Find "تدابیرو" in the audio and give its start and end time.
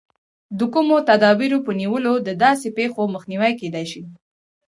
1.09-1.57